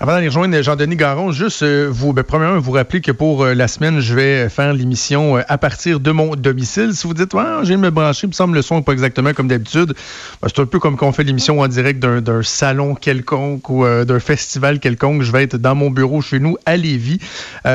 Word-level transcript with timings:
Avant 0.00 0.12
d'aller 0.12 0.28
rejoindre 0.28 0.62
Jean-Denis 0.62 0.94
Garon, 0.94 1.32
juste 1.32 1.64
euh, 1.64 1.88
vous, 1.90 2.12
ben, 2.12 2.22
premièrement, 2.22 2.60
vous 2.60 2.70
rappeler 2.70 3.00
que 3.00 3.10
pour 3.10 3.42
euh, 3.42 3.52
la 3.52 3.66
semaine, 3.66 3.98
je 3.98 4.14
vais 4.14 4.48
faire 4.48 4.72
l'émission 4.72 5.38
euh, 5.38 5.42
à 5.48 5.58
partir 5.58 5.98
de 5.98 6.12
mon 6.12 6.36
domicile. 6.36 6.92
Si 6.94 7.04
vous 7.08 7.14
dites, 7.14 7.34
ouais, 7.34 7.42
j'ai 7.64 7.76
me 7.76 7.90
brancher, 7.90 8.28
il 8.28 8.28
me 8.28 8.32
semble 8.32 8.54
le 8.54 8.62
son 8.62 8.76
n'est 8.76 8.82
pas 8.82 8.92
exactement 8.92 9.32
comme 9.32 9.48
d'habitude, 9.48 9.94
ben, 10.40 10.46
c'est 10.46 10.60
un 10.60 10.66
peu 10.66 10.78
comme 10.78 10.96
quand 10.96 11.08
on 11.08 11.12
fait 11.12 11.24
l'émission 11.24 11.58
en 11.58 11.66
direct 11.66 11.98
d'un 11.98 12.42
salon 12.44 12.94
quelconque 12.94 13.68
ou 13.70 13.84
d'un 13.84 14.20
festival 14.20 14.78
quelconque. 14.78 15.22
Je 15.22 15.32
vais 15.32 15.42
être 15.42 15.56
dans 15.56 15.74
mon 15.74 15.90
bureau 15.90 16.20
chez 16.20 16.38
nous 16.38 16.56
à 16.64 16.76
Lévis, 16.76 17.18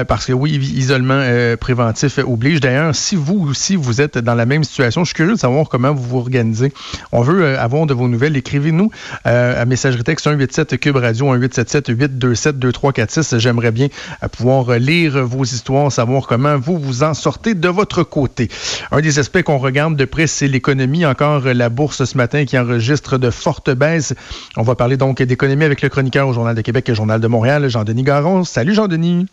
parce 0.07 0.25
que 0.25 0.31
oui, 0.31 0.51
isolement 0.51 1.25
préventif 1.59 2.19
oblige. 2.19 2.61
D'ailleurs, 2.61 2.95
si 2.95 3.17
vous 3.17 3.49
aussi, 3.49 3.75
vous 3.75 3.99
êtes 3.99 4.17
dans 4.17 4.35
la 4.35 4.45
même 4.45 4.63
situation, 4.63 5.03
je 5.03 5.07
suis 5.07 5.15
curieux 5.15 5.33
de 5.33 5.39
savoir 5.39 5.67
comment 5.67 5.93
vous 5.93 6.03
vous 6.03 6.17
organisez. 6.19 6.71
On 7.11 7.21
veut 7.21 7.57
avoir 7.57 7.85
de 7.85 7.93
vos 7.93 8.07
nouvelles. 8.07 8.37
Écrivez-nous 8.37 8.91
à 9.25 9.65
messagerie 9.65 10.03
texte 10.03 10.23
187 10.23 10.79
Cube 10.79 10.95
Radio 10.95 11.25
1877 11.25 11.87
8 11.89 12.12
27 12.13 12.59
2346. 12.59 13.37
J'aimerais 13.37 13.71
bien 13.71 13.87
euh, 14.23 14.27
pouvoir 14.27 14.77
lire 14.79 15.25
vos 15.25 15.43
histoires, 15.43 15.91
savoir 15.91 16.27
comment 16.27 16.57
vous 16.57 16.77
vous 16.77 17.03
en 17.03 17.13
sortez 17.13 17.53
de 17.53 17.69
votre 17.69 18.03
côté. 18.03 18.49
Un 18.91 19.01
des 19.01 19.19
aspects 19.19 19.41
qu'on 19.41 19.57
regarde 19.57 19.95
de 19.95 20.05
près, 20.05 20.27
c'est 20.27 20.47
l'économie. 20.47 21.05
Encore 21.05 21.41
la 21.41 21.69
bourse 21.69 22.03
ce 22.05 22.17
matin 22.17 22.45
qui 22.45 22.57
enregistre 22.57 23.17
de 23.17 23.29
fortes 23.29 23.69
baisses. 23.71 24.13
On 24.57 24.63
va 24.63 24.75
parler 24.75 24.97
donc 24.97 25.21
d'économie 25.21 25.65
avec 25.65 25.81
le 25.81 25.89
chroniqueur 25.89 26.27
au 26.27 26.33
Journal 26.33 26.55
de 26.55 26.61
Québec 26.61 26.89
et 26.89 26.95
Journal 26.95 27.19
de 27.19 27.27
Montréal, 27.27 27.67
Jean-Denis 27.69 28.03
Garon. 28.03 28.43
Salut 28.43 28.73
Jean-Denis. 28.73 29.25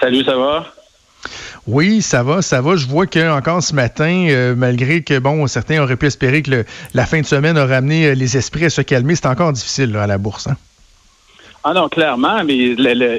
Salut, 0.00 0.24
ça 0.24 0.36
va? 0.36 0.66
Oui, 1.66 2.02
ça 2.02 2.22
va, 2.22 2.42
ça 2.42 2.60
va. 2.60 2.76
Je 2.76 2.86
vois 2.86 3.06
que 3.06 3.30
encore 3.30 3.62
ce 3.62 3.74
matin, 3.74 4.26
euh, 4.28 4.54
malgré 4.54 5.02
que 5.02 5.18
bon, 5.18 5.46
certains 5.46 5.82
auraient 5.82 5.96
pu 5.96 6.06
espérer 6.06 6.42
que 6.42 6.64
la 6.92 7.06
fin 7.06 7.20
de 7.20 7.26
semaine 7.26 7.56
a 7.56 7.64
ramené 7.64 8.08
euh, 8.08 8.14
les 8.14 8.36
esprits 8.36 8.66
à 8.66 8.70
se 8.70 8.82
calmer, 8.82 9.14
c'est 9.14 9.26
encore 9.26 9.52
difficile 9.52 9.96
à 9.96 10.06
la 10.06 10.18
bourse. 10.18 10.46
Hein? 10.46 10.56
Ah 11.66 11.72
non, 11.72 11.88
clairement, 11.88 12.44
mais 12.44 12.58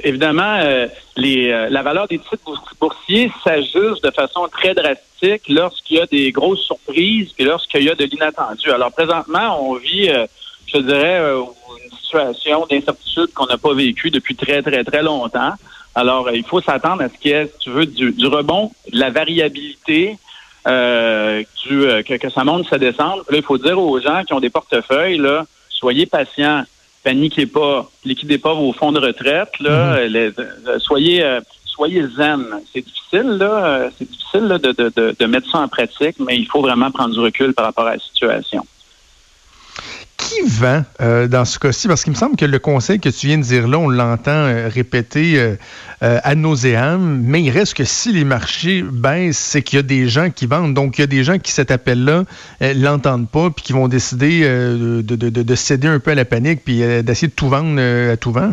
évidemment, 0.04 0.60
euh, 0.62 0.86
les, 1.18 1.50
euh, 1.50 1.68
la 1.72 1.82
valeur 1.82 2.08
des 2.08 2.20
titres 2.20 2.38
boursiers 2.80 3.32
s'ajuste 3.44 4.04
de 4.04 4.12
façon 4.12 4.48
très 4.52 4.76
drastique 4.76 5.50
lorsqu'il 5.50 5.98
y 5.98 6.00
a 6.00 6.06
des 6.06 6.32
grosses 6.32 6.62
surprises 6.62 7.34
et 7.40 7.44
lorsqu'il 7.44 7.82
y 7.82 7.90
a 7.90 7.96
de 7.96 8.06
l'inattendu. 8.06 8.70
Alors 8.70 8.92
présentement, 8.92 9.68
on 9.68 9.74
vit, 9.78 10.10
euh, 10.10 10.28
je 10.68 10.78
dirais, 10.78 11.24
une 11.24 11.98
situation 11.98 12.68
d'incertitude 12.70 13.34
qu'on 13.34 13.48
n'a 13.48 13.58
pas 13.58 13.74
vécue 13.74 14.12
depuis 14.12 14.36
très, 14.36 14.62
très, 14.62 14.84
très 14.84 15.02
longtemps. 15.02 15.54
Alors, 15.96 16.30
il 16.30 16.46
faut 16.46 16.62
s'attendre 16.62 17.02
à 17.02 17.10
ce 17.10 17.18
qu'il 17.18 17.32
y 17.32 17.34
ait, 17.34 17.48
si 17.48 17.58
tu 17.58 17.70
veux, 17.72 17.88
du, 17.88 18.12
du 18.12 18.28
rebond, 18.28 18.70
de 18.94 19.00
la 19.00 19.10
variabilité, 19.10 20.18
euh, 20.68 21.42
du, 21.64 21.80
que, 22.04 22.18
que 22.18 22.30
ça 22.30 22.44
monte, 22.44 22.70
ça 22.70 22.78
descende. 22.78 23.24
Là, 23.28 23.38
il 23.38 23.44
faut 23.44 23.58
dire 23.58 23.80
aux 23.80 24.00
gens 24.00 24.22
qui 24.24 24.34
ont 24.34 24.40
des 24.40 24.52
portefeuilles, 24.52 25.18
là, 25.18 25.46
soyez 25.70 26.06
patients 26.06 26.64
paniquez 27.06 27.46
pas, 27.46 27.90
liquidez 28.04 28.40
pas 28.40 28.54
vos 28.54 28.74
fonds 28.74 28.92
de 28.92 29.00
retraite, 29.00 29.54
là, 29.60 30.02
mhm. 30.02 30.16
euh, 30.16 30.80
soyez 30.80 31.24
euh, 31.24 31.40
soyez 31.66 32.04
zen. 32.18 32.44
C'est 32.74 32.82
difficile, 32.82 33.38
là, 33.38 33.66
euh, 33.66 33.90
c'est 33.98 34.10
difficile 34.10 34.48
de, 34.48 34.72
de, 34.72 35.16
de, 35.18 35.26
mettre 35.26 35.50
ça 35.52 35.60
en 35.60 35.68
pratique, 35.68 36.18
mais 36.20 36.36
il 36.36 36.48
faut 36.48 36.62
vraiment 36.62 36.90
prendre 36.92 37.14
du 37.14 37.20
recul 37.20 37.54
par 37.54 37.66
rapport 37.66 37.86
à 37.86 37.94
la 37.94 38.00
situation 38.00 38.66
qui 40.26 40.42
vend 40.48 40.84
euh, 41.02 41.28
dans 41.28 41.46
ce 41.46 41.60
cas-ci? 41.60 41.88
Parce 41.88 42.04
qu'il 42.04 42.12
me 42.12 42.18
semble 42.18 42.36
que 42.36 42.46
le 42.46 42.60
conseil 42.60 43.00
que 43.00 43.10
tu 43.10 43.28
viens 43.28 43.38
de 43.38 43.44
dire 43.44 43.68
là, 43.68 43.78
on 43.78 43.90
l'entend 43.90 44.32
euh, 44.32 44.68
répéter 44.68 45.40
euh, 45.40 45.56
à 46.02 46.36
nauséam, 46.36 47.22
mais 47.24 47.42
il 47.42 47.52
reste 47.52 47.76
que 47.76 47.84
si 47.84 48.12
les 48.12 48.24
marchés 48.24 48.82
baissent, 48.82 49.38
c'est 49.38 49.62
qu'il 49.62 49.78
y 49.78 49.80
a 49.80 49.84
des 49.84 50.08
gens 50.08 50.30
qui 50.30 50.46
vendent. 50.46 50.74
Donc, 50.74 50.98
il 50.98 51.02
y 51.02 51.04
a 51.04 51.08
des 51.08 51.24
gens 51.24 51.38
qui, 51.38 51.52
cet 51.52 51.72
appel-là, 51.72 52.24
l'entendent 52.76 53.30
pas, 53.30 53.50
puis 53.50 53.64
qui 53.64 53.74
vont 53.74 53.88
décider 53.88 54.42
de, 54.44 55.56
céder 55.56 55.88
un 55.88 56.00
peu 56.00 56.12
à 56.12 56.16
la 56.16 56.26
panique, 56.26 56.64
puis 56.64 56.80
d'essayer 57.04 57.28
de 57.28 57.34
tout 57.34 57.50
vendre 57.50 57.80
à 58.12 58.18
tout 58.18 58.32
vent. 58.32 58.52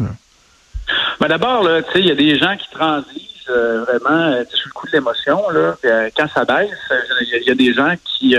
Ben 1.21 1.29
D'abord, 1.29 1.69
il 1.95 2.07
y 2.07 2.11
a 2.11 2.15
des 2.15 2.39
gens 2.39 2.57
qui 2.57 2.71
transigent 2.71 3.32
vraiment 3.49 4.33
sur 4.51 4.69
le 4.69 4.73
coup 4.73 4.87
de 4.87 4.93
l'émotion. 4.93 5.43
quand 6.17 6.29
ça 6.35 6.45
baisse, 6.45 6.71
il 7.21 7.45
y, 7.47 7.51
a 7.51 7.55
des 7.55 7.73
gens 7.73 7.95
qui 8.05 8.37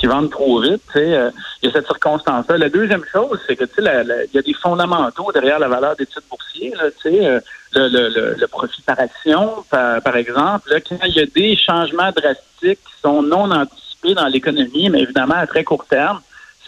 qui 0.00 0.06
vendent 0.06 0.30
trop 0.30 0.60
vite. 0.60 0.82
Euh, 0.96 1.30
il 1.62 1.68
y 1.68 1.70
a 1.70 1.72
cette 1.72 1.86
circonstance-là. 1.86 2.56
La 2.56 2.70
deuxième 2.70 3.04
chose, 3.12 3.38
c'est 3.46 3.54
que 3.54 3.64
il 3.78 4.28
y 4.32 4.38
a 4.38 4.42
des 4.42 4.54
fondamentaux 4.54 5.30
derrière 5.32 5.58
la 5.58 5.68
valeur 5.68 5.94
des 5.94 6.06
titres 6.06 6.22
boursiers. 6.28 6.72
Là, 6.74 6.84
euh, 7.06 7.40
le, 7.74 7.88
le, 7.88 8.34
le, 8.38 8.46
profit 8.48 8.82
par 8.82 8.98
action, 8.98 9.64
par, 9.70 10.16
exemple. 10.16 10.70
Là, 10.70 10.80
quand 10.80 11.04
il 11.06 11.14
y 11.14 11.20
a 11.20 11.26
des 11.26 11.54
changements 11.54 12.10
drastiques 12.12 12.80
qui 12.82 13.00
sont 13.02 13.22
non 13.22 13.50
anticipés 13.50 14.14
dans 14.14 14.26
l'économie, 14.26 14.88
mais 14.88 15.02
évidemment 15.02 15.34
à 15.34 15.46
très 15.46 15.64
court 15.64 15.84
terme, 15.84 16.20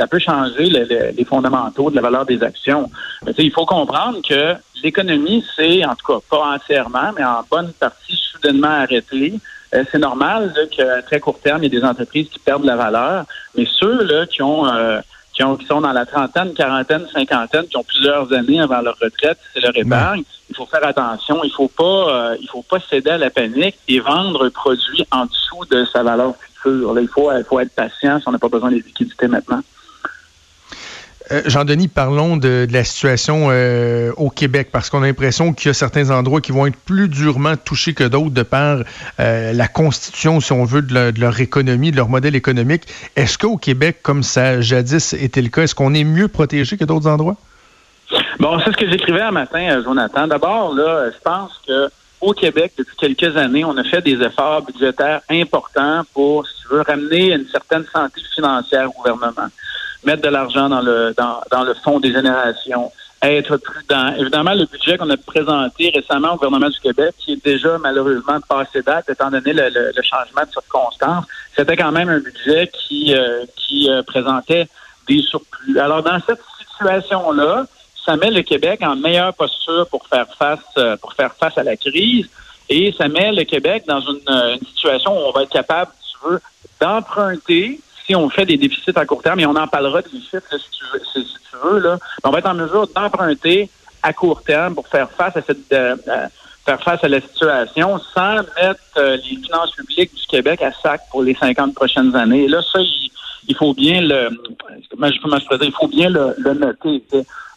ça 0.03 0.09
peut 0.09 0.19
changer 0.19 0.65
les 0.65 1.25
fondamentaux 1.25 1.89
de 1.89 1.95
la 1.95 2.03
valeur 2.03 2.27
des 2.27 2.43
actions. 2.43 2.91
Mais, 3.25 3.31
il 3.39 3.53
faut 3.53 3.65
comprendre 3.65 4.19
que 4.29 4.55
l'économie, 4.83 5.45
c'est, 5.55 5.85
en 5.85 5.95
tout 5.95 6.13
cas, 6.13 6.19
pas 6.29 6.45
entièrement, 6.57 7.13
mais 7.17 7.23
en 7.23 7.45
bonne 7.49 7.73
partie 7.75 8.17
soudainement 8.33 8.83
arrêtée. 8.83 9.35
Euh, 9.75 9.85
c'est 9.93 10.01
normal 10.01 10.53
qu'à 10.73 11.03
très 11.03 11.21
court 11.21 11.39
terme, 11.39 11.63
il 11.63 11.73
y 11.73 11.77
a 11.77 11.81
des 11.81 11.87
entreprises 11.87 12.29
qui 12.31 12.41
perdent 12.41 12.65
la 12.65 12.75
valeur, 12.75 13.27
mais 13.57 13.65
ceux 13.79 14.03
là, 14.03 14.27
qui 14.27 14.43
ont 14.43 14.67
euh, 14.67 15.01
qui, 15.35 15.45
ont, 15.45 15.57
qui 15.57 15.67
sont 15.67 15.81
dans 15.81 15.93
la 15.93 16.05
trentaine, 16.05 16.53
quarantaine, 16.53 17.07
cinquantaine, 17.13 17.67
qui 17.69 17.77
ont 17.77 17.85
plusieurs 17.85 18.33
années 18.33 18.61
avant 18.61 18.81
leur 18.81 18.99
retraite, 19.01 19.39
c'est 19.55 19.61
leur 19.61 19.77
épargne. 19.77 20.25
Il 20.51 20.57
faut 20.57 20.67
faire 20.67 20.85
attention. 20.85 21.45
Il 21.45 21.53
faut 21.53 21.69
pas, 21.69 21.85
euh, 21.85 22.37
il 22.41 22.49
faut 22.49 22.63
pas 22.63 22.81
céder 22.91 23.11
à 23.11 23.19
la 23.19 23.31
panique 23.31 23.79
et 23.87 24.01
vendre 24.01 24.47
un 24.47 24.51
produit 24.51 25.07
en 25.13 25.27
dessous 25.27 25.65
de 25.71 25.85
sa 25.87 26.03
valeur 26.03 26.35
future. 26.37 26.93
Là, 26.93 27.01
il 27.01 27.09
faut, 27.09 27.31
il 27.33 27.45
faut 27.45 27.61
être 27.61 27.75
patient 27.75 28.19
si 28.19 28.29
on 28.29 28.33
n'a 28.33 28.39
pas 28.39 28.49
besoin 28.49 28.71
de 28.71 28.77
liquidités 28.77 29.29
maintenant. 29.29 29.63
Euh, 31.31 31.43
Jean-Denis, 31.47 31.89
parlons 31.89 32.37
de, 32.37 32.67
la 32.71 32.85
situation 32.85 33.49
euh, 33.51 34.13
au 34.17 34.31
Québec, 34.31 34.69
parce 34.73 34.91
qu'on 34.91 35.03
a 35.03 35.07
l'impression 35.07 35.53
qu'il 35.53 35.69
y 35.69 35.71
a 35.71 35.75
certains 35.75 36.11
endroits 36.11 36.41
qui 36.41 36.53
vont 36.53 36.67
être 36.67 36.77
plus 36.77 37.09
durement 37.09 37.57
touchés 37.57 37.95
que 37.95 38.05
d'autres 38.05 38.31
de 38.31 38.43
par 38.43 38.79
euh, 39.21 39.53
la 39.53 39.69
constitution, 39.69 40.41
si 40.41 40.53
on 40.53 40.65
veut, 40.65 40.83
de, 40.83 41.21
leur 41.21 41.41
économie, 41.41 41.93
de 41.93 41.97
leur 41.97 42.09
modèle 42.09 42.35
économique. 42.35 42.83
Est-ce 43.15 43.39
qu'au 43.39 43.57
Québec, 43.57 43.99
comme 44.03 44.23
ça 44.23 44.61
jadis 44.61 45.13
était 45.13 45.43
le 45.43 45.49
cas, 45.49 45.63
est-ce 45.63 45.75
qu'on 45.75 45.95
est 45.95 46.05
mieux 46.05 46.29
protégé 46.29 46.77
que 46.77 46.85
d'autres 46.85 47.09
endroits? 47.09 47.37
Bon, 48.41 48.59
c'est 48.59 48.73
ce 48.73 48.77
que 48.77 48.91
j'écrivais 48.91 49.23
un 49.23 49.31
matin, 49.31 49.81
Jonathan. 49.85 50.27
D'abord, 50.27 50.75
là, 50.75 51.11
je 51.11 51.19
pense 51.23 51.53
que 51.67 51.89
au 52.21 52.33
Québec, 52.33 52.73
depuis 52.79 52.97
quelques 52.97 53.37
années, 53.37 53.65
on 53.65 53.77
a 53.77 53.85
fait 53.85 54.01
des 54.01 54.21
efforts 54.23 54.63
budgétaires 54.63 55.21
importants 55.29 56.03
pour, 56.15 56.47
si 56.47 56.63
tu 56.63 56.69
veux, 56.69 56.83
ramener 56.83 57.33
une 57.33 57.47
certaine 57.49 57.85
santé 57.93 58.21
financière 58.35 58.89
au 58.91 58.93
gouvernement 58.93 59.49
mettre 60.05 60.23
de 60.23 60.29
l'argent 60.29 60.69
dans 60.69 60.81
le 60.81 61.15
dans, 61.17 61.41
dans 61.51 61.65
le 61.65 61.75
fonds 61.75 62.01
des 62.01 62.13
générations, 62.13 62.91
être 63.23 63.57
prudent. 63.57 64.15
Évidemment, 64.19 64.55
le 64.55 64.67
budget 64.67 64.99
qu'on 64.99 65.09
a 65.11 65.17
présenté 65.17 65.93
récemment 65.95 66.33
au 66.33 66.37
gouvernement 66.37 66.71
du 66.71 66.81
Québec, 66.81 67.15
qui 67.19 67.33
est 67.35 67.45
déjà 67.45 67.79
malheureusement 67.79 68.41
passé 68.49 68.83
date, 68.83 69.09
étant 69.09 69.31
donné 69.31 69.53
le, 69.53 69.69
le, 69.69 70.03
changement 70.03 70.43
de 70.45 70.51
circonstances, 70.51 71.25
c'était 71.57 71.77
quand 71.77 71.93
même 71.93 72.09
un 72.09 72.19
budget 72.19 72.71
qui, 72.73 73.15
euh, 73.15 73.45
qui 73.57 73.89
euh, 73.89 74.03
présentait 74.03 74.67
des 75.09 75.23
surplus. 75.23 75.79
Alors, 75.79 76.03
dans 76.03 76.19
cette 76.27 76.41
situation-là, 76.71 77.67
ça 78.05 78.17
met 78.17 78.31
le 78.31 78.43
Québec 78.43 78.81
en 78.83 78.97
meilleure 78.97 79.35
posture 79.35 79.87
pour 79.89 80.07
faire 80.09 80.27
face 80.37 80.59
euh, 80.79 80.97
pour 80.97 81.13
faire 81.13 81.33
face 81.35 81.57
à 81.57 81.63
la 81.63 81.77
crise 81.77 82.29
et 82.69 82.93
ça 82.99 83.07
met 83.07 83.31
le 83.31 83.45
Québec 83.45 83.85
dans 83.87 84.01
une, 84.01 84.21
une 84.27 84.67
situation 84.67 85.13
où 85.13 85.29
on 85.29 85.33
va 85.33 85.45
être 85.45 85.51
capable, 85.53 85.93
si 86.03 86.13
tu 86.13 86.29
veux, 86.29 86.41
d'emprunter 86.81 87.81
on 88.15 88.29
fait 88.31 88.47
des 88.47 88.57
déficits 88.57 88.93
à 88.97 89.07
court 89.07 89.23
terme, 89.23 89.41
et 89.41 89.47
on 89.47 89.57
en 89.57 89.67
parlera 89.67 90.03
de 90.03 90.09
déficits 90.09 90.39
si, 90.51 91.25
tu 91.51 91.57
veux, 91.63 91.99
on 92.25 92.31
va 92.31 92.39
être 92.39 92.49
en 92.49 92.55
mesure 92.55 92.87
d'emprunter 92.89 93.69
à 94.03 94.13
court 94.13 94.43
terme 94.43 94.75
pour 94.75 94.89
faire 94.89 95.11
face 95.11 95.37
à 95.37 95.43
cette 95.43 95.73
euh, 95.73 95.97
euh, 96.09 96.27
faire 96.65 96.83
face 96.83 97.03
à 97.03 97.09
la 97.09 97.21
situation 97.21 97.99
sans 98.15 98.37
mettre 98.37 98.81
euh, 98.97 99.17
les 99.17 99.37
finances 99.37 99.73
publiques 99.73 100.15
du 100.15 100.27
Québec 100.27 100.63
à 100.63 100.73
sac 100.73 101.03
pour 101.11 101.23
les 101.23 101.35
50 101.35 101.75
prochaines 101.75 102.15
années. 102.15 102.45
Et 102.45 102.49
là, 102.49 102.61
ça, 102.63 102.79
il, 102.81 103.57
faut 103.57 103.75
bien 103.75 104.01
le 104.01 104.29
je, 104.31 105.49
peux 105.49 105.65
il 105.65 105.73
faut 105.73 105.89
bien 105.89 106.09
le, 106.09 106.35
le 106.39 106.55
noter. 106.55 107.03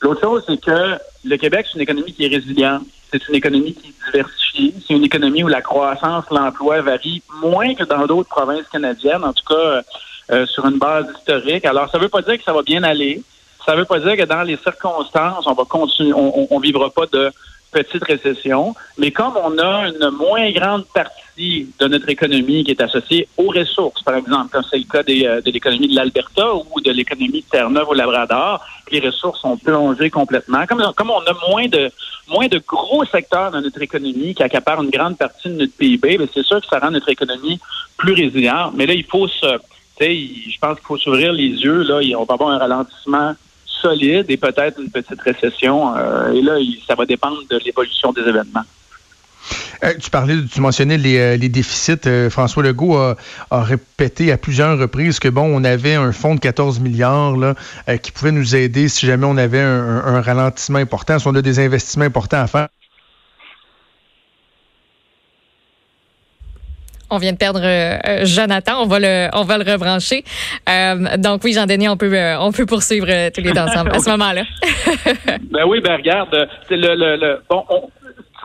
L'autre 0.01 0.21
chose, 0.21 0.43
c'est 0.47 0.59
que 0.59 0.97
le 1.23 1.37
Québec, 1.37 1.67
c'est 1.67 1.75
une 1.75 1.81
économie 1.81 2.13
qui 2.13 2.25
est 2.25 2.35
résiliente. 2.35 2.83
C'est 3.11 3.27
une 3.29 3.35
économie 3.35 3.73
qui 3.73 3.89
est 3.89 4.11
diversifiée. 4.11 4.73
C'est 4.85 4.93
une 4.93 5.03
économie 5.03 5.43
où 5.43 5.47
la 5.47 5.61
croissance, 5.61 6.25
l'emploi 6.31 6.81
varie 6.81 7.21
moins 7.41 7.75
que 7.75 7.83
dans 7.83 8.05
d'autres 8.07 8.29
provinces 8.29 8.67
canadiennes. 8.71 9.23
En 9.23 9.33
tout 9.33 9.45
cas, 9.47 9.81
euh, 10.31 10.45
sur 10.47 10.65
une 10.65 10.77
base 10.77 11.05
historique. 11.17 11.65
Alors, 11.65 11.89
ça 11.91 11.97
ne 11.97 12.03
veut 12.03 12.09
pas 12.09 12.21
dire 12.21 12.37
que 12.37 12.43
ça 12.43 12.53
va 12.53 12.63
bien 12.63 12.83
aller. 12.83 13.21
Ça 13.65 13.73
ne 13.73 13.79
veut 13.79 13.85
pas 13.85 13.99
dire 13.99 14.15
que 14.17 14.23
dans 14.23 14.43
les 14.43 14.57
circonstances, 14.57 15.45
on 15.47 15.53
va 15.53 15.63
continuer, 15.65 16.13
on, 16.13 16.47
on, 16.53 16.59
vivra 16.59 16.89
pas 16.89 17.05
de 17.11 17.31
petite 17.71 18.03
récession. 18.03 18.75
Mais 18.97 19.11
comme 19.11 19.33
on 19.43 19.57
a 19.57 19.87
une 19.87 20.09
moins 20.11 20.51
grande 20.51 20.85
partie 20.93 21.67
de 21.79 21.87
notre 21.87 22.09
économie 22.09 22.63
qui 22.63 22.71
est 22.71 22.81
associée 22.81 23.27
aux 23.37 23.49
ressources, 23.49 24.01
par 24.03 24.15
exemple, 24.15 24.49
comme 24.51 24.63
c'est 24.69 24.77
le 24.77 24.85
cas 24.85 25.03
des, 25.03 25.25
euh, 25.25 25.41
de 25.41 25.51
l'économie 25.51 25.89
de 25.89 25.95
l'Alberta 25.95 26.55
ou 26.55 26.79
de 26.81 26.91
l'économie 26.91 27.41
de 27.41 27.49
Terre-Neuve 27.49 27.89
au 27.89 27.93
Labrador, 27.93 28.63
les 28.91 28.99
ressources 28.99 29.41
sont 29.41 29.57
plongées 29.57 30.09
complètement. 30.09 30.65
Comme, 30.67 30.83
comme 30.95 31.09
on 31.09 31.19
a 31.19 31.49
moins 31.49 31.67
de 31.67 31.91
moins 32.27 32.47
de 32.47 32.59
gros 32.65 33.05
secteurs 33.05 33.51
dans 33.51 33.61
notre 33.61 33.81
économie 33.81 34.33
qui 34.33 34.43
accaparent 34.43 34.81
une 34.81 34.89
grande 34.89 35.17
partie 35.17 35.49
de 35.49 35.55
notre 35.55 35.73
PIB, 35.73 36.19
c'est 36.33 36.43
sûr 36.43 36.59
que 36.59 36.67
ça 36.67 36.79
rend 36.79 36.91
notre 36.91 37.09
économie 37.09 37.59
plus 37.97 38.13
résiliente. 38.13 38.73
Mais 38.75 38.85
là, 38.85 38.93
il 38.93 39.05
faut 39.05 39.27
se 39.27 39.45
je 39.99 40.59
pense 40.59 40.77
qu'il 40.77 40.85
faut 40.85 40.97
s'ouvrir 40.97 41.33
les 41.33 41.49
yeux. 41.49 41.83
Là, 41.83 41.99
on 42.17 42.23
va 42.23 42.33
avoir 42.33 42.49
un 42.49 42.57
ralentissement 42.57 43.33
solide 43.65 44.25
et 44.29 44.37
peut-être 44.37 44.79
une 44.79 44.89
petite 44.89 45.21
récession. 45.21 45.95
et 46.33 46.41
là, 46.41 46.57
ça 46.87 46.95
va 46.95 47.05
dépendre 47.05 47.37
de 47.49 47.57
l'évolution 47.63 48.11
des 48.11 48.21
événements. 48.21 48.63
Euh, 49.83 49.93
tu 49.99 50.09
parlais, 50.09 50.35
tu 50.51 50.61
mentionnais 50.61 50.97
les, 50.97 51.17
euh, 51.17 51.37
déficits. 51.37 52.07
Euh, 52.07 52.29
François 52.29 52.63
Legault 52.63 52.97
a, 52.97 53.15
répété 53.51 54.31
à 54.31 54.37
plusieurs 54.37 54.77
reprises 54.77 55.19
que 55.19 55.27
bon, 55.27 55.43
on 55.43 55.63
avait 55.63 55.95
un 55.95 56.11
fonds 56.11 56.35
de 56.35 56.39
14 56.39 56.79
milliards 56.79 57.37
là, 57.37 57.55
qui 57.97 58.11
pouvait 58.11 58.31
nous 58.31 58.55
aider 58.55 58.89
si 58.89 59.05
jamais 59.05 59.25
on 59.25 59.37
avait 59.37 59.61
un, 59.61 60.21
ralentissement 60.21 60.79
important, 60.79 61.19
si 61.19 61.27
on 61.27 61.35
a 61.35 61.41
des 61.41 61.59
investissements 61.59 62.05
importants 62.05 62.41
à 62.41 62.47
faire. 62.47 62.67
On 67.09 67.17
vient 67.17 67.33
de 67.33 67.37
perdre 67.37 67.61
Jonathan. 68.23 68.81
On 68.81 68.87
va 68.87 68.99
le, 68.99 69.29
on 69.33 69.43
va 69.43 69.57
le 69.57 69.71
rebrancher. 69.71 70.23
donc 71.17 71.43
oui, 71.43 71.53
Jean-Denis, 71.53 71.87
on 71.89 71.97
peut, 71.97 72.11
on 72.39 72.51
peut 72.51 72.65
poursuivre 72.65 73.07
tous 73.29 73.41
les 73.41 73.51
deux 73.51 73.61
ensemble 73.61 73.91
à 73.93 73.99
ce 73.99 74.09
moment-là. 74.11 74.43
ben 75.51 75.65
oui, 75.67 75.81
ben 75.81 75.97
regarde, 75.97 76.47
le, 76.69 76.95
le, 76.95 77.39
bon, 77.49 77.63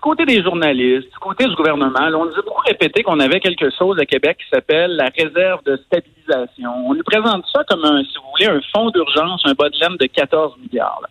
du 0.01 0.09
côté 0.09 0.25
des 0.25 0.43
journalistes, 0.43 1.11
du 1.13 1.19
côté 1.21 1.45
du 1.45 1.55
gouvernement, 1.55 2.01
on 2.01 2.25
nous 2.25 2.33
a 2.33 2.43
beaucoup 2.43 2.63
répété 2.67 3.03
qu'on 3.03 3.21
avait 3.21 3.39
quelque 3.39 3.69
chose 3.79 3.99
à 4.01 4.07
Québec 4.07 4.39
qui 4.39 4.49
s'appelle 4.49 4.97
la 4.97 5.11
réserve 5.15 5.63
de 5.65 5.77
stabilisation. 5.77 6.71
On 6.87 6.95
nous 6.95 7.03
présente 7.03 7.45
ça 7.53 7.65
comme 7.69 7.85
un, 7.85 8.03
si 8.05 8.15
vous 8.17 8.31
voulez, 8.31 8.47
un 8.47 8.61
fonds 8.75 8.91
d'urgence, 8.91 9.43
un 9.45 9.53
bas 9.53 9.69
de 9.69 9.79
laine 9.79 9.99
de 9.99 10.07
14 10.07 10.55
milliards. 10.59 11.03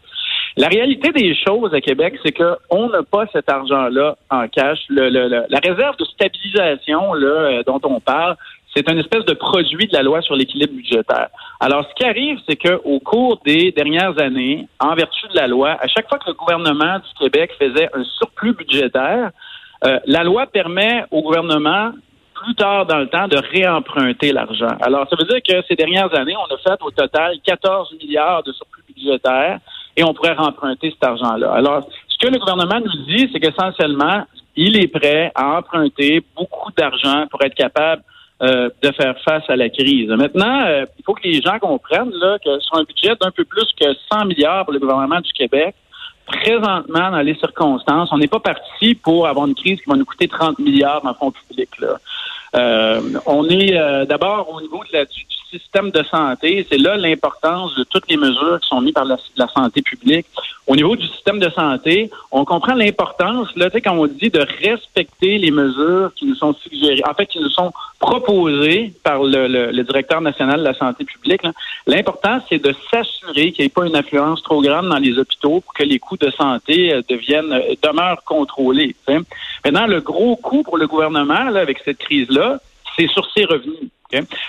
La 0.57 0.67
réalité 0.67 1.11
des 1.11 1.35
choses 1.35 1.73
à 1.73 1.81
Québec, 1.81 2.15
c'est 2.23 2.31
qu'on 2.31 2.89
n'a 2.89 3.03
pas 3.03 3.25
cet 3.31 3.49
argent-là 3.49 4.17
en 4.29 4.47
cash. 4.47 4.79
la 4.89 5.59
réserve 5.63 5.97
de 5.97 6.05
stabilisation 6.05 7.13
là, 7.13 7.27
euh, 7.27 7.63
dont 7.65 7.79
on 7.83 7.99
parle, 7.99 8.35
c'est 8.75 8.89
une 8.89 8.99
espèce 8.99 9.25
de 9.25 9.33
produit 9.33 9.87
de 9.87 9.93
la 9.93 10.03
loi 10.03 10.21
sur 10.21 10.35
l'équilibre 10.35 10.73
budgétaire. 10.73 11.29
Alors, 11.59 11.85
ce 11.89 11.95
qui 11.95 12.05
arrive, 12.05 12.39
c'est 12.47 12.55
qu'au 12.55 12.99
cours 12.99 13.39
des 13.45 13.71
dernières 13.71 14.19
années, 14.21 14.67
en 14.79 14.93
vertu 14.95 15.27
de 15.27 15.35
la 15.35 15.47
loi, 15.47 15.77
à 15.81 15.87
chaque 15.87 16.07
fois 16.07 16.19
que 16.19 16.27
le 16.27 16.33
gouvernement 16.33 16.99
du 16.99 17.13
Québec 17.19 17.51
faisait 17.59 17.89
un 17.93 18.03
surplus 18.03 18.53
budgétaire, 18.53 19.31
euh, 19.85 19.99
la 20.05 20.23
loi 20.23 20.45
permet 20.45 21.03
au 21.11 21.21
gouvernement 21.21 21.91
plus 22.33 22.55
tard 22.55 22.85
dans 22.85 22.97
le 22.97 23.07
temps 23.07 23.27
de 23.27 23.37
réemprunter 23.37 24.31
l'argent. 24.31 24.77
Alors, 24.81 25.07
ça 25.09 25.15
veut 25.17 25.25
dire 25.25 25.41
que 25.45 25.65
ces 25.67 25.75
dernières 25.75 26.13
années, 26.15 26.35
on 26.37 26.53
a 26.53 26.57
fait 26.57 26.81
au 26.81 26.91
total 26.91 27.35
14 27.43 27.93
milliards 28.01 28.43
de 28.43 28.51
surplus 28.53 28.83
budgétaire 28.95 29.59
et 29.99 30.03
on 30.03 30.13
pourrait 30.13 30.33
remprunter 30.33 30.91
cet 30.91 31.03
argent-là. 31.03 31.51
Alors, 31.51 31.85
ce 32.07 32.17
que 32.17 32.31
le 32.31 32.39
gouvernement 32.39 32.79
nous 32.79 33.03
dit, 33.05 33.29
c'est 33.33 33.39
qu'essentiellement, 33.41 34.23
il 34.55 34.77
est 34.81 34.87
prêt 34.87 35.29
à 35.35 35.57
emprunter 35.57 36.23
beaucoup 36.37 36.71
d'argent 36.77 37.25
pour 37.29 37.41
être 37.43 37.53
capable 37.53 38.01
euh, 38.41 38.69
de 38.81 38.91
faire 38.93 39.15
face 39.25 39.43
à 39.49 39.57
la 39.57 39.67
crise. 39.67 40.07
Maintenant, 40.07 40.61
euh, 40.65 40.85
il 40.97 41.03
faut 41.03 41.13
que 41.15 41.27
les 41.27 41.41
gens 41.41 41.59
comprennent 41.59 42.13
là, 42.13 42.37
que 42.39 42.61
sur 42.61 42.77
un 42.77 42.83
budget 42.83 43.13
d'un 43.19 43.31
peu 43.31 43.43
plus 43.43 43.67
que 43.77 43.93
100 44.09 44.23
milliards 44.23 44.63
pour 44.63 44.73
le 44.73 44.79
gouvernement 44.79 45.19
du 45.19 45.33
Québec, 45.33 45.75
présentement, 46.25 47.11
dans 47.11 47.21
les 47.21 47.35
circonstances, 47.35 48.07
on 48.13 48.19
n'est 48.19 48.27
pas 48.27 48.39
parti 48.39 48.95
pour 48.95 49.27
avoir 49.27 49.47
une 49.47 49.55
crise 49.55 49.81
qui 49.81 49.89
va 49.89 49.97
nous 49.97 50.05
coûter 50.05 50.29
30 50.29 50.59
milliards 50.59 51.05
en 51.05 51.13
fonds 51.13 51.31
publics. 51.31 51.71
Euh, 52.55 53.01
on 53.25 53.49
est 53.49 53.73
d'abord 54.05 54.49
au 54.53 54.61
niveau 54.61 54.81
de 54.85 54.97
la, 54.97 55.05
système 55.49 55.91
de 55.91 56.03
santé. 56.03 56.65
C'est 56.69 56.77
là 56.77 56.97
l'importance 56.97 57.75
de 57.75 57.83
toutes 57.83 58.09
les 58.09 58.17
mesures 58.17 58.59
qui 58.61 58.67
sont 58.67 58.81
mises 58.81 58.93
par 58.93 59.05
la, 59.05 59.17
santé 59.47 59.81
publique. 59.81 60.25
Au 60.67 60.75
niveau 60.75 60.95
du 60.95 61.07
système 61.07 61.39
de 61.39 61.49
santé, 61.49 62.09
on 62.31 62.45
comprend 62.45 62.75
l'importance, 62.75 63.47
là, 63.55 63.69
tu 63.69 63.73
sais, 63.73 63.81
quand 63.81 63.95
on 63.95 64.07
dit 64.07 64.29
de 64.29 64.45
respecter 64.61 65.37
les 65.37 65.51
mesures 65.51 66.11
qui 66.15 66.25
nous 66.25 66.35
sont 66.35 66.53
suggérées, 66.53 67.01
en 67.09 67.13
fait, 67.13 67.25
qui 67.25 67.39
nous 67.39 67.49
sont 67.49 67.71
proposées 67.99 68.93
par 69.03 69.23
le, 69.23 69.47
le, 69.47 69.83
directeur 69.83 70.21
national 70.21 70.59
de 70.59 70.65
la 70.65 70.73
santé 70.73 71.03
publique. 71.03 71.41
L'important, 71.87 72.39
c'est 72.47 72.59
de 72.59 72.73
s'assurer 72.91 73.51
qu'il 73.51 73.63
n'y 73.63 73.65
ait 73.65 73.69
pas 73.69 73.85
une 73.85 73.95
influence 73.95 74.43
trop 74.43 74.61
grande 74.61 74.89
dans 74.89 74.97
les 74.97 75.17
hôpitaux 75.17 75.61
pour 75.61 75.73
que 75.73 75.83
les 75.83 75.99
coûts 75.99 76.17
de 76.17 76.29
santé 76.31 76.93
euh, 76.93 77.01
deviennent, 77.09 77.51
euh, 77.51 77.73
demeurent 77.81 78.23
contrôlés. 78.23 78.95
Maintenant, 79.65 79.87
le 79.87 80.01
gros 80.01 80.35
coût 80.35 80.63
pour 80.63 80.77
le 80.77 80.87
gouvernement, 80.87 81.49
là, 81.49 81.61
avec 81.61 81.79
cette 81.83 81.97
crise-là, 81.97 82.59
c'est 82.95 83.07
sur 83.07 83.27
ses 83.31 83.45
revenus. 83.45 83.89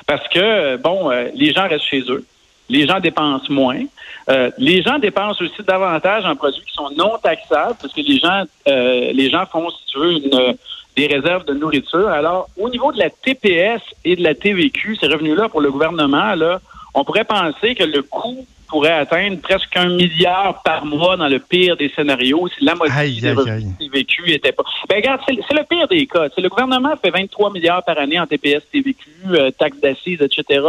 Parce 0.06 0.26
que, 0.28 0.76
bon, 0.76 1.10
euh, 1.10 1.28
les 1.34 1.52
gens 1.52 1.68
restent 1.68 1.84
chez 1.84 2.02
eux. 2.08 2.24
Les 2.68 2.86
gens 2.86 3.00
dépensent 3.00 3.50
moins. 3.50 3.82
Euh, 4.28 4.50
les 4.58 4.82
gens 4.82 4.98
dépensent 4.98 5.42
aussi 5.42 5.62
davantage 5.66 6.24
en 6.24 6.36
produits 6.36 6.62
qui 6.62 6.72
sont 6.72 6.90
non 6.96 7.18
taxables 7.18 7.76
parce 7.80 7.92
que 7.92 8.00
les 8.00 8.18
gens, 8.18 8.44
euh, 8.68 9.12
les 9.12 9.28
gens 9.28 9.44
font, 9.46 9.68
si 9.70 9.86
tu 9.86 9.98
veux, 9.98 10.12
une, 10.12 10.56
des 10.96 11.06
réserves 11.06 11.44
de 11.44 11.54
nourriture. 11.54 12.08
Alors, 12.08 12.48
au 12.56 12.68
niveau 12.68 12.92
de 12.92 12.98
la 12.98 13.10
TPS 13.10 13.80
et 14.04 14.16
de 14.16 14.22
la 14.22 14.34
TVQ, 14.34 14.96
ces 14.96 15.06
revenus-là 15.06 15.48
pour 15.48 15.60
le 15.60 15.70
gouvernement, 15.70 16.34
là, 16.34 16.60
on 16.94 17.04
pourrait 17.04 17.24
penser 17.24 17.74
que 17.74 17.84
le 17.84 18.02
coût 18.02 18.46
pourrait 18.70 18.92
atteindre 18.92 19.40
presque 19.40 19.76
un 19.76 19.88
milliard 19.88 20.62
par 20.62 20.86
mois 20.86 21.16
dans 21.16 21.28
le 21.28 21.40
pire 21.40 21.76
des 21.76 21.90
scénarios 21.90 22.48
si 22.48 22.64
la 22.64 22.74
moitié 22.74 23.20
des 23.20 23.32
revenus 23.32 23.76
TVQ 23.78 24.32
était 24.32 24.52
pas. 24.52 24.62
Ben 24.88 24.96
regarde, 24.96 25.20
c'est 25.26 25.34
le 25.34 25.64
pire 25.64 25.88
des 25.88 26.06
cas. 26.06 26.28
le 26.36 26.48
gouvernement 26.48 26.94
fait 27.02 27.10
23 27.10 27.52
milliards 27.52 27.82
par 27.84 27.98
année 27.98 28.18
en 28.18 28.26
TPS, 28.26 28.62
TVQ, 28.72 29.08
euh, 29.32 29.50
taxes 29.50 29.80
d'assises, 29.80 30.22
etc. 30.22 30.64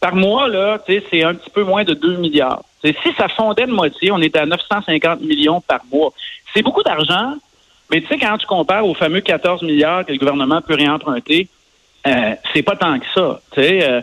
Par 0.00 0.14
mois, 0.14 0.48
là, 0.48 0.78
c'est 0.86 1.22
un 1.22 1.34
petit 1.34 1.50
peu 1.50 1.62
moins 1.62 1.84
de 1.84 1.94
2 1.94 2.16
milliards. 2.16 2.62
si 2.82 3.12
ça 3.16 3.28
fondait 3.28 3.66
de 3.66 3.72
moitié, 3.72 4.10
on 4.10 4.20
était 4.20 4.40
à 4.40 4.46
950 4.46 5.20
millions 5.20 5.60
par 5.60 5.80
mois. 5.92 6.12
C'est 6.52 6.62
beaucoup 6.62 6.82
d'argent, 6.82 7.34
mais 7.90 8.00
tu 8.00 8.08
sais, 8.08 8.18
quand 8.18 8.36
tu 8.38 8.46
compares 8.46 8.86
aux 8.86 8.94
fameux 8.94 9.20
14 9.20 9.62
milliards 9.62 10.04
que 10.04 10.12
le 10.12 10.18
gouvernement 10.18 10.60
peut 10.62 10.74
réemprunter, 10.74 11.48
euh, 12.06 12.34
c'est 12.52 12.62
pas 12.62 12.76
tant 12.76 12.98
que 12.98 13.06
ça. 13.14 13.40
Euh, 13.58 14.00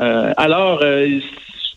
euh, 0.00 0.32
alors, 0.36 0.80
euh, 0.82 1.20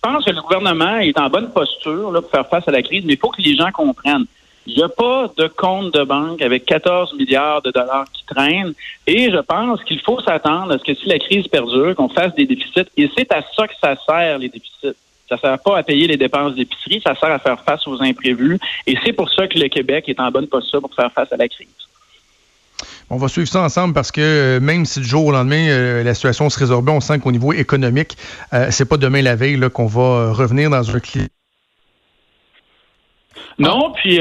pense 0.02 0.26
que 0.26 0.32
le 0.32 0.42
gouvernement 0.42 0.98
est 0.98 1.18
en 1.18 1.30
bonne 1.30 1.52
posture 1.52 2.12
là, 2.12 2.22
pour 2.22 2.32
faire 2.32 2.48
face 2.48 2.68
à 2.68 2.72
la 2.72 2.82
crise, 2.82 3.04
mais 3.06 3.14
il 3.14 3.20
faut 3.20 3.30
que 3.30 3.42
les 3.42 3.56
gens 3.56 3.72
comprennent. 3.72 4.26
Il 4.68 4.76
n'y 4.76 4.84
a 4.84 4.90
pas 4.90 5.32
de 5.38 5.48
compte 5.48 5.94
de 5.94 6.04
banque 6.04 6.42
avec 6.42 6.66
14 6.66 7.16
milliards 7.16 7.62
de 7.64 7.72
dollars 7.72 8.06
qui 8.14 8.24
traînent. 8.26 8.74
Et 9.08 9.32
je 9.32 9.38
pense 9.38 9.84
qu'il 9.84 10.00
faut 10.02 10.22
s'attendre 10.22 10.74
à 10.74 10.78
ce 10.78 10.84
que 10.84 10.94
si 10.94 11.08
la 11.08 11.18
crise 11.18 11.48
perdure, 11.48 11.96
qu'on 11.96 12.10
fasse 12.10 12.36
des 12.36 12.46
déficits. 12.46 12.86
Et 12.96 13.10
c'est 13.18 13.32
à 13.34 13.42
ça 13.56 13.68
que 13.68 13.74
ça 13.82 13.96
sert, 14.08 14.38
les 14.38 14.50
déficits. 14.50 14.96
Ça 15.28 15.38
sert 15.38 15.60
pas 15.60 15.78
à 15.78 15.84
payer 15.84 16.08
les 16.08 16.18
dépenses 16.18 16.56
d'épicerie, 16.56 17.02
ça 17.04 17.16
sert 17.16 17.32
à 17.32 17.40
faire 17.40 17.60
face 17.62 17.88
aux 17.88 18.02
imprévus. 18.04 18.60
Et 18.86 18.96
c'est 19.04 19.14
pour 19.14 19.30
ça 19.32 19.48
que 19.48 19.58
le 19.58 19.68
Québec 19.68 20.10
est 20.10 20.20
en 20.20 20.30
bonne 20.30 20.48
posture 20.48 20.82
pour 20.82 20.94
faire 20.94 21.12
face 21.12 21.32
à 21.32 21.38
la 21.38 21.48
crise. 21.48 21.68
On 23.14 23.18
va 23.18 23.28
suivre 23.28 23.50
ça 23.50 23.62
ensemble 23.62 23.94
parce 23.94 24.10
que 24.10 24.22
euh, 24.22 24.60
même 24.62 24.86
si 24.86 25.02
du 25.02 25.06
jour 25.06 25.26
au 25.26 25.32
lendemain, 25.34 25.68
euh, 25.68 26.02
la 26.02 26.14
situation 26.14 26.50
se 26.50 26.58
résorbe, 26.58 26.88
on 26.88 27.02
sent 27.02 27.20
qu'au 27.20 27.34
niveau 27.34 27.52
économique, 27.52 28.16
euh, 28.54 28.68
c'est 28.70 28.88
pas 28.88 28.96
demain 28.96 29.22
la 29.22 29.36
veille 29.36 29.60
qu'on 29.70 29.86
va 29.86 30.32
revenir 30.32 30.70
dans 30.70 30.96
un 30.96 31.00
climat. 31.02 31.28
Non, 33.60 33.92
puis 33.92 34.18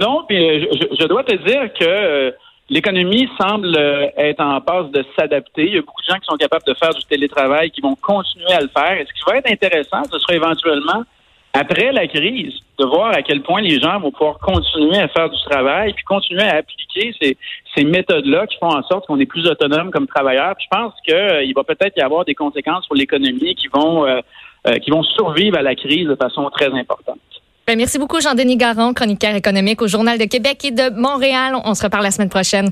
non, 0.00 0.24
puis 0.26 0.38
je, 0.38 1.06
dois 1.06 1.24
te 1.24 1.36
dire 1.46 1.70
que 1.78 2.34
l'économie 2.70 3.28
semble 3.38 3.76
être 4.16 4.40
en 4.40 4.62
passe 4.62 4.90
de 4.92 5.04
s'adapter. 5.14 5.66
Il 5.66 5.74
y 5.74 5.78
a 5.78 5.82
beaucoup 5.82 6.00
de 6.00 6.10
gens 6.10 6.18
qui 6.18 6.24
sont 6.24 6.36
capables 6.36 6.64
de 6.66 6.74
faire 6.74 6.94
du 6.94 7.04
télétravail, 7.04 7.70
qui 7.70 7.82
vont 7.82 7.96
continuer 7.96 8.52
à 8.52 8.62
le 8.62 8.68
faire. 8.68 8.92
Et 8.92 9.04
ce 9.04 9.12
qui 9.12 9.30
va 9.30 9.36
être 9.36 9.50
intéressant, 9.50 10.02
ce 10.10 10.18
sera 10.18 10.34
éventuellement 10.34 11.04
après 11.52 11.92
la 11.92 12.06
crise, 12.06 12.54
de 12.78 12.84
voir 12.86 13.10
à 13.10 13.22
quel 13.22 13.42
point 13.42 13.60
les 13.60 13.80
gens 13.80 13.98
vont 13.98 14.12
pouvoir 14.12 14.38
continuer 14.38 14.98
à 14.98 15.08
faire 15.08 15.28
du 15.28 15.38
travail, 15.50 15.92
puis 15.92 16.04
continuer 16.04 16.42
à 16.42 16.56
appliquer 16.56 17.14
ces, 17.20 17.36
ces 17.74 17.84
méthodes-là 17.84 18.46
qui 18.46 18.56
font 18.58 18.68
en 18.68 18.82
sorte 18.84 19.06
qu'on 19.06 19.18
est 19.18 19.26
plus 19.26 19.46
autonome 19.46 19.90
comme 19.90 20.06
travailleur. 20.06 20.54
je 20.58 20.66
pense 20.70 20.94
qu'il 21.04 21.14
euh, 21.14 21.52
va 21.54 21.64
peut-être 21.64 21.96
y 21.96 22.02
avoir 22.02 22.24
des 22.24 22.34
conséquences 22.34 22.86
pour 22.86 22.96
l'économie 22.96 23.54
qui 23.54 23.68
vont 23.68 24.06
euh, 24.06 24.20
euh, 24.68 24.74
qui 24.74 24.90
vont 24.90 25.02
survivre 25.02 25.56
à 25.56 25.62
la 25.62 25.74
crise 25.74 26.06
de 26.06 26.14
façon 26.16 26.48
très 26.50 26.66
importante. 26.66 27.18
Ben, 27.66 27.78
merci 27.78 27.98
beaucoup, 27.98 28.20
Jean-Denis 28.20 28.58
Garon, 28.58 28.92
chroniqueur 28.92 29.34
économique 29.34 29.80
au 29.80 29.88
Journal 29.88 30.18
de 30.18 30.24
Québec 30.24 30.64
et 30.64 30.70
de 30.70 30.90
Montréal. 30.90 31.54
On 31.64 31.74
se 31.74 31.82
reparle 31.82 32.04
la 32.04 32.10
semaine 32.10 32.28
prochaine. 32.28 32.68